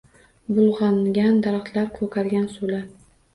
Bulgʻangan 0.59 1.37
daraxtlar, 1.49 1.93
koʻkargan 1.99 2.49
suvlar. 2.57 2.83